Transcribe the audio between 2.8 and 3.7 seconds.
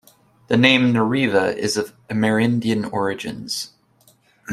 origins.